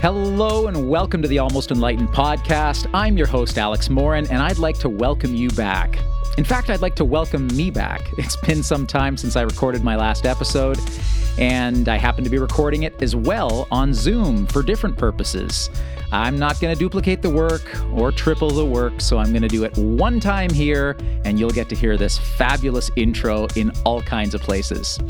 [0.00, 2.88] Hello and welcome to the Almost Enlightened podcast.
[2.94, 5.98] I'm your host, Alex Morin, and I'd like to welcome you back.
[6.38, 8.08] In fact, I'd like to welcome me back.
[8.16, 10.78] It's been some time since I recorded my last episode,
[11.36, 15.68] and I happen to be recording it as well on Zoom for different purposes.
[16.12, 19.48] I'm not going to duplicate the work or triple the work, so I'm going to
[19.48, 24.00] do it one time here, and you'll get to hear this fabulous intro in all
[24.00, 25.00] kinds of places.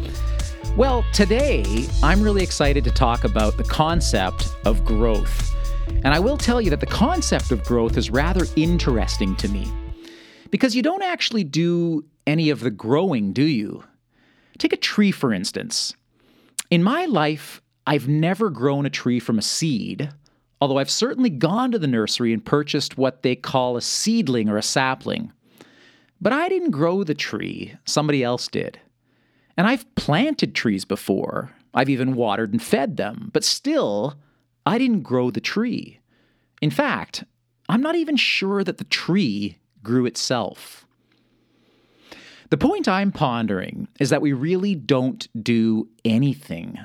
[0.79, 5.53] Well, today I'm really excited to talk about the concept of growth.
[5.89, 9.67] And I will tell you that the concept of growth is rather interesting to me.
[10.53, 13.83] Because you don't actually do any of the growing, do you?
[14.59, 15.97] Take a tree, for instance.
[16.71, 20.11] In my life, I've never grown a tree from a seed,
[20.61, 24.57] although I've certainly gone to the nursery and purchased what they call a seedling or
[24.57, 25.33] a sapling.
[26.21, 28.79] But I didn't grow the tree, somebody else did.
[29.59, 31.51] And I've planted trees before.
[31.75, 34.15] I've even watered and fed them, but still,
[34.65, 35.99] I didn't grow the tree.
[36.63, 37.25] In fact,
[37.69, 40.87] I'm not even sure that the tree grew itself.
[42.51, 46.79] The point I'm pondering is that we really don't do anything.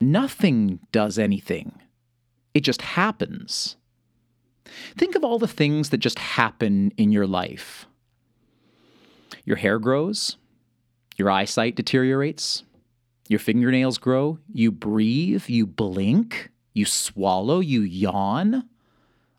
[0.00, 1.72] Nothing does anything.
[2.52, 3.76] It just happens.
[4.96, 7.86] Think of all the things that just happen in your life.
[9.44, 10.36] Your hair grows,
[11.20, 12.64] your eyesight deteriorates.
[13.28, 14.38] Your fingernails grow.
[14.52, 15.44] You breathe.
[15.46, 16.50] You blink.
[16.72, 17.60] You swallow.
[17.60, 18.68] You yawn.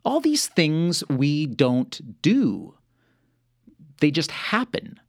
[0.05, 2.75] All these things we don't do,
[3.99, 4.99] they just happen.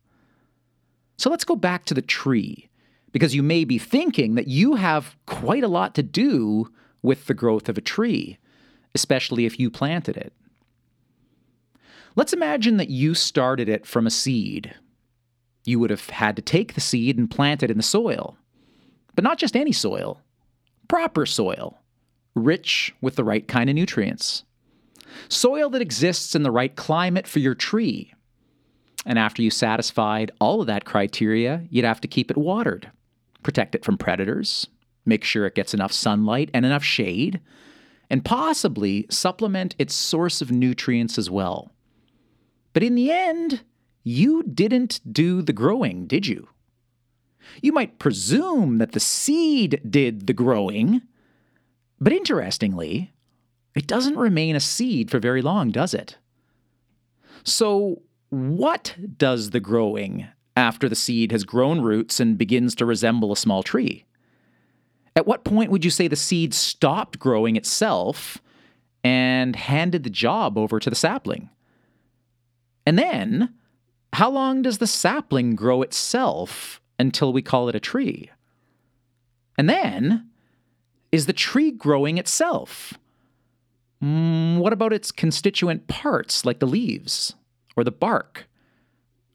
[1.16, 2.68] So let's go back to the tree,
[3.12, 7.34] because you may be thinking that you have quite a lot to do with the
[7.34, 8.38] growth of a tree,
[8.94, 10.32] especially if you planted it.
[12.16, 14.74] Let's imagine that you started it from a seed
[15.64, 18.36] you would have had to take the seed and plant it in the soil.
[19.14, 20.20] But not just any soil,
[20.88, 21.78] proper soil,
[22.34, 24.44] rich with the right kind of nutrients.
[25.28, 28.14] Soil that exists in the right climate for your tree.
[29.04, 32.90] And after you satisfied all of that criteria, you'd have to keep it watered,
[33.42, 34.68] protect it from predators,
[35.04, 37.40] make sure it gets enough sunlight and enough shade,
[38.08, 41.72] and possibly supplement its source of nutrients as well.
[42.72, 43.62] But in the end,
[44.02, 46.48] you didn't do the growing, did you?
[47.60, 51.02] You might presume that the seed did the growing,
[52.00, 53.12] but interestingly,
[53.74, 56.18] it doesn't remain a seed for very long, does it?
[57.44, 60.26] So, what does the growing
[60.56, 64.04] after the seed has grown roots and begins to resemble a small tree?
[65.14, 68.38] At what point would you say the seed stopped growing itself
[69.04, 71.50] and handed the job over to the sapling?
[72.86, 73.54] And then,
[74.12, 78.30] how long does the sapling grow itself until we call it a tree?
[79.56, 80.28] And then,
[81.10, 82.94] is the tree growing itself?
[84.02, 87.34] Mm, what about its constituent parts, like the leaves,
[87.76, 88.48] or the bark,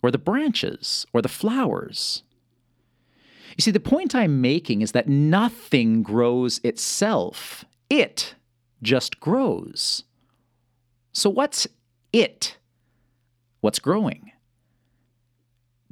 [0.03, 2.23] or the branches, or the flowers?
[3.57, 8.35] You see, the point I'm making is that nothing grows itself, it
[8.83, 10.03] just grows.
[11.13, 11.67] So, what's
[12.13, 12.57] it?
[13.61, 14.31] What's growing?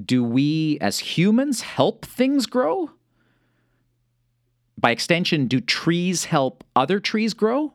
[0.03, 2.91] Do we as humans help things grow?
[4.77, 7.73] By extension, do trees help other trees grow?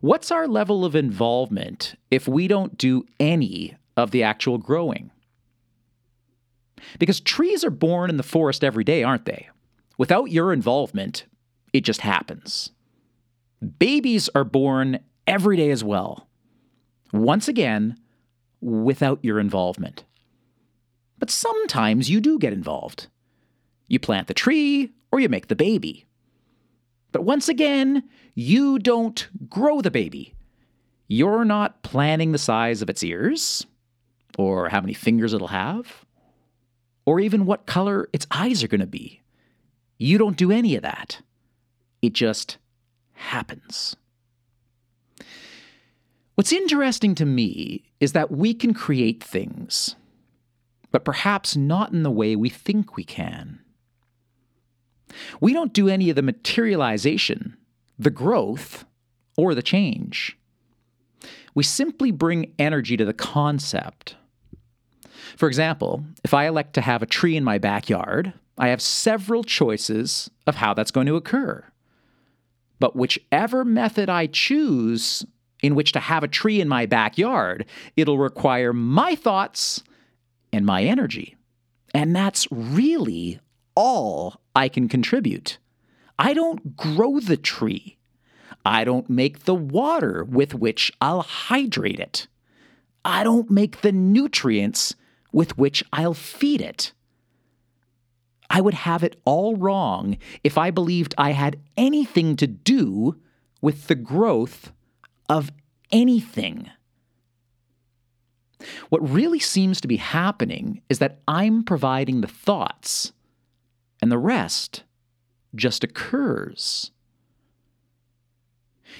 [0.00, 5.10] What's our level of involvement if we don't do any of the actual growing?
[6.98, 9.50] Because trees are born in the forest every day, aren't they?
[9.98, 11.26] Without your involvement,
[11.74, 12.70] it just happens.
[13.78, 16.26] Babies are born every day as well.
[17.12, 17.98] Once again,
[18.62, 20.04] without your involvement.
[21.20, 23.06] But sometimes you do get involved.
[23.86, 26.06] You plant the tree or you make the baby.
[27.12, 28.04] But once again,
[28.34, 30.34] you don't grow the baby.
[31.06, 33.66] You're not planning the size of its ears,
[34.38, 36.04] or how many fingers it'll have,
[37.04, 39.20] or even what color its eyes are going to be.
[39.98, 41.20] You don't do any of that.
[42.00, 42.58] It just
[43.12, 43.96] happens.
[46.36, 49.96] What's interesting to me is that we can create things
[50.90, 53.60] but perhaps not in the way we think we can.
[55.40, 57.56] We don't do any of the materialization,
[57.98, 58.84] the growth,
[59.36, 60.36] or the change.
[61.54, 64.16] We simply bring energy to the concept.
[65.36, 69.42] For example, if I elect to have a tree in my backyard, I have several
[69.42, 71.64] choices of how that's going to occur.
[72.78, 75.24] But whichever method I choose
[75.62, 77.66] in which to have a tree in my backyard,
[77.96, 79.82] it'll require my thoughts
[80.52, 81.36] and my energy.
[81.94, 83.40] And that's really
[83.74, 85.58] all I can contribute.
[86.18, 87.96] I don't grow the tree.
[88.64, 92.26] I don't make the water with which I'll hydrate it.
[93.04, 94.94] I don't make the nutrients
[95.32, 96.92] with which I'll feed it.
[98.50, 103.16] I would have it all wrong if I believed I had anything to do
[103.62, 104.72] with the growth
[105.28, 105.52] of
[105.92, 106.68] anything.
[108.88, 113.12] What really seems to be happening is that I'm providing the thoughts,
[114.02, 114.82] and the rest
[115.54, 116.90] just occurs.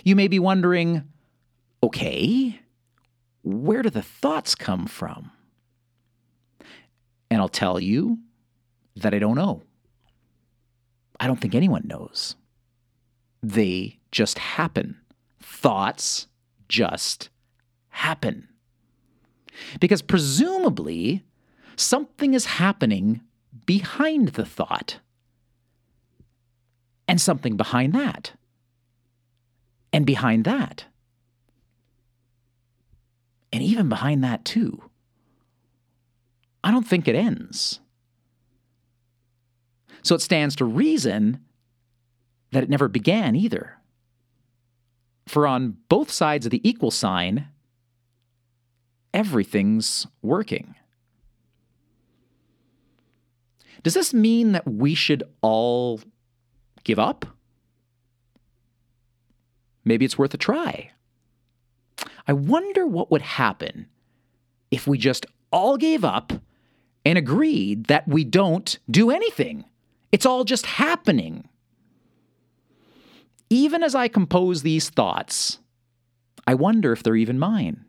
[0.04, 1.04] You may be wondering
[1.82, 2.60] okay,
[3.42, 5.30] where do the thoughts come from?
[7.30, 8.18] And I'll tell you
[8.96, 9.62] that I don't know.
[11.18, 12.36] I don't think anyone knows.
[13.42, 15.00] They just happen.
[15.40, 16.26] Thoughts
[16.68, 17.30] just
[17.88, 18.50] happen.
[19.81, 21.25] Because presumably,
[21.76, 23.20] something is happening
[23.67, 25.00] behind the thought,
[27.08, 28.32] and something behind that,
[29.93, 30.85] and behind that,
[33.52, 34.85] and even behind that, too.
[36.62, 37.81] I don't think it ends.
[40.03, 41.41] So it stands to reason
[42.53, 43.79] that it never began either.
[45.26, 47.49] For on both sides of the equal sign,
[49.12, 50.74] everything's working.
[53.82, 56.00] Does this mean that we should all
[56.84, 57.24] give up?
[59.84, 60.90] Maybe it's worth a try.
[62.26, 63.86] I wonder what would happen
[64.70, 66.32] if we just all gave up
[67.04, 69.64] and agreed that we don't do anything.
[70.12, 71.48] It's all just happening.
[73.48, 75.58] Even as I compose these thoughts,
[76.46, 77.84] I wonder if they're even mine.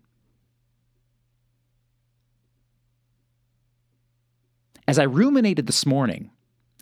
[4.92, 6.32] As I ruminated this morning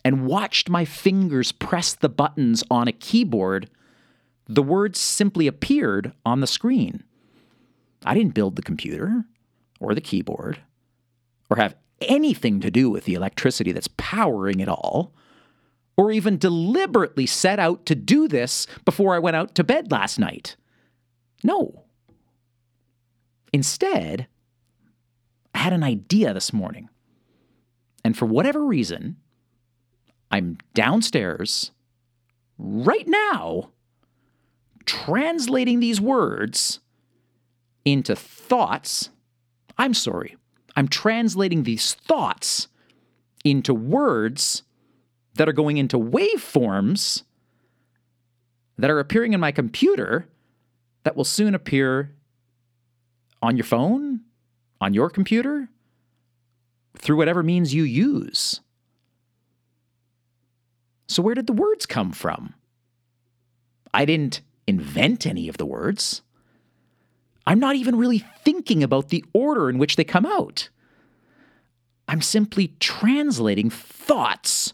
[0.04, 3.70] and watched my fingers press the buttons on a keyboard,
[4.48, 7.04] the words simply appeared on the screen.
[8.04, 9.26] I didn't build the computer
[9.80, 10.60] or the keyboard
[11.52, 15.14] or have anything to do with the electricity that's powering it all,
[15.96, 20.18] or even deliberately set out to do this before I went out to bed last
[20.18, 20.56] night.
[21.44, 21.84] No.
[23.54, 24.26] Instead,
[25.54, 26.90] I had an idea this morning.
[28.04, 29.18] And for whatever reason,
[30.32, 31.72] I'm downstairs
[32.58, 33.72] right now
[34.86, 36.80] translating these words
[37.86, 39.10] into thoughts.
[39.78, 40.38] I'm sorry,
[40.76, 42.68] I'm translating these thoughts
[43.44, 44.64] into words
[45.36, 47.24] that are going into waveforms
[48.78, 50.28] that are appearing in my computer
[51.04, 52.16] that will soon appear
[53.42, 54.22] on your phone,
[54.82, 55.70] on your computer,
[56.98, 58.62] through whatever means you use.
[61.08, 62.54] So, where did the words come from?
[63.94, 66.22] I didn't invent any of the words.
[67.48, 70.70] I'm not even really thinking about the order in which they come out.
[72.08, 74.74] I'm simply translating thoughts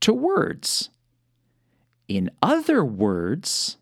[0.00, 0.90] to words.
[2.08, 3.76] In other words,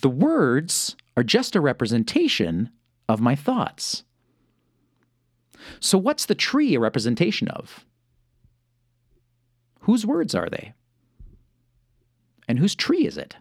[0.00, 2.70] the words are just a representation
[3.08, 4.04] of my thoughts.
[5.80, 7.84] So, what's the tree a representation of?
[9.80, 10.74] Whose words are they?
[12.48, 13.36] And whose tree is it?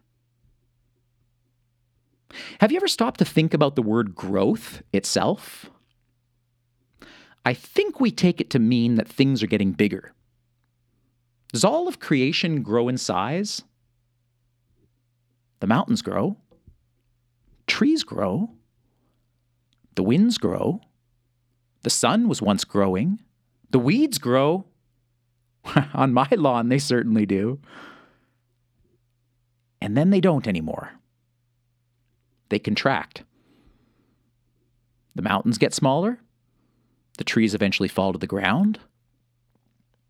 [2.61, 5.69] Have you ever stopped to think about the word growth itself?
[7.45, 10.13] I think we take it to mean that things are getting bigger.
[11.51, 13.63] Does all of creation grow in size?
[15.59, 16.37] The mountains grow,
[17.67, 18.51] trees grow,
[19.95, 20.81] the winds grow,
[21.89, 23.17] the sun was once growing,
[23.71, 24.65] the weeds grow.
[25.95, 27.59] On my lawn, they certainly do.
[29.81, 30.91] And then they don't anymore
[32.49, 33.23] they contract.
[35.15, 36.19] The mountains get smaller.
[37.17, 38.77] The trees eventually fall to the ground.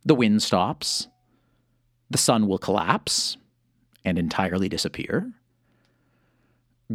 [0.04, 1.08] The wind stops.
[2.10, 3.38] The sun will collapse
[4.04, 5.32] and entirely disappear.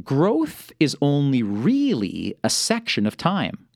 [0.03, 3.67] Growth is only really a section of time.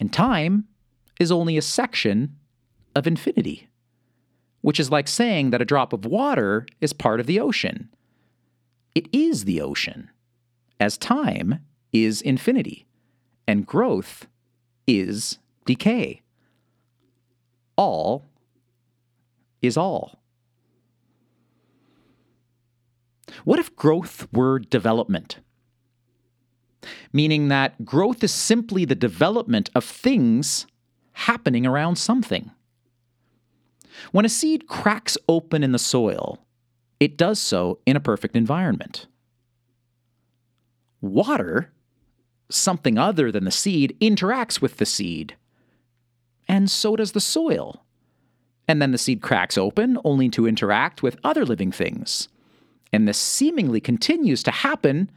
[0.00, 0.64] And time
[1.18, 2.36] is only a section
[2.94, 3.68] of infinity,
[4.60, 7.88] which is like saying that a drop of water is part of the ocean.
[8.94, 10.10] It is the ocean
[10.80, 11.60] as time
[11.92, 12.86] is infinity
[13.46, 14.26] and growth
[14.86, 16.22] is decay.
[17.76, 18.26] All
[19.62, 20.18] is all.
[23.44, 25.38] What if growth were development?
[27.12, 30.66] Meaning that growth is simply the development of things
[31.12, 32.50] happening around something.
[34.12, 36.38] When a seed cracks open in the soil,
[37.00, 39.06] it does so in a perfect environment.
[41.00, 41.70] water,
[42.50, 45.36] something other than the seed, interacts with the seed.
[46.48, 47.84] And so does the soil.
[48.66, 52.28] And then the seed cracks open, only to interact with other living things.
[52.92, 55.10] And this seemingly continues to happen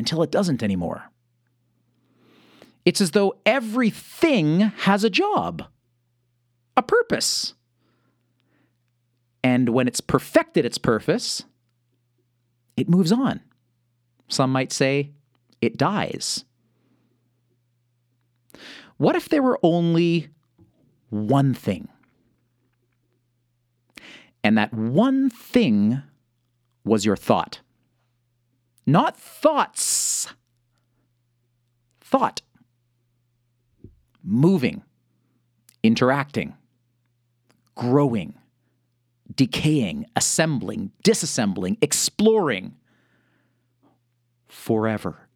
[0.00, 1.10] until it doesn't anymore.
[2.86, 5.62] It's as though everything has a job,
[6.74, 7.52] a purpose.
[9.44, 11.44] And when it's perfected its purpose,
[12.78, 13.42] it moves on.
[14.28, 15.10] Some might say
[15.60, 16.46] it dies.
[18.96, 20.28] What if there were only
[21.10, 21.88] one thing?
[24.42, 26.02] And that one thing
[26.86, 27.60] was your thought.
[28.90, 30.26] Not thoughts.
[32.00, 32.42] Thought.
[34.24, 34.82] Moving,
[35.84, 36.54] interacting,
[37.76, 38.34] growing,
[39.32, 42.74] decaying, assembling, disassembling, exploring
[44.48, 45.28] forever.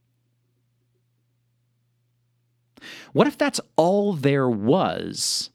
[3.12, 5.50] What if that's all there was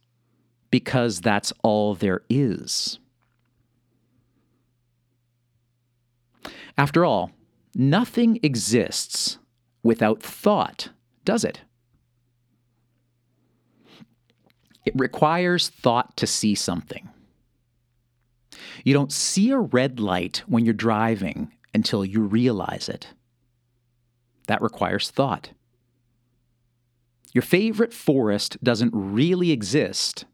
[0.72, 2.98] because that's all there is?
[6.78, 7.32] After all,
[7.80, 9.40] nothing exists
[9.84, 10.90] without thought,
[11.24, 11.62] does it?
[14.86, 17.10] It requires thought to see something.
[18.84, 23.08] You don't see a red light when you're driving until you realize it.
[24.48, 25.52] That requires thought.
[27.34, 30.26] Your favorite forest doesn't really exist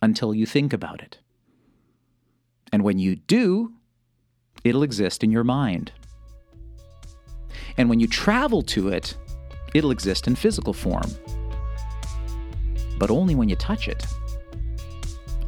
[0.00, 1.18] until you think about it.
[2.72, 3.74] And when you do,
[4.64, 5.92] it'll exist in your mind.
[7.78, 9.16] And when you travel to it,
[9.72, 11.10] it'll exist in physical form.
[12.98, 14.04] But only when you touch it.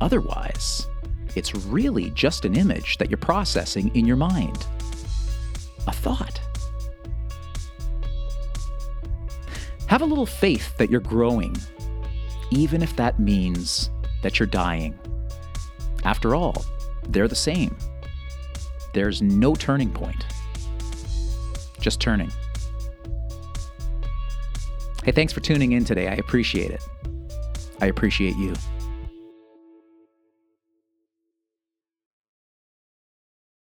[0.00, 0.86] Otherwise,
[1.36, 4.66] it's really just an image that you're processing in your mind.
[5.86, 6.40] A thought.
[9.86, 11.56] Have a little faith that you're growing,
[12.52, 13.90] even if that means
[14.22, 14.96] that you're dying.
[16.04, 16.64] After all,
[17.08, 17.76] they're the same.
[18.94, 20.24] There's no turning point,
[21.80, 22.30] just turning.
[25.04, 26.08] Hey, thanks for tuning in today.
[26.08, 26.86] I appreciate it.
[27.80, 28.54] I appreciate you.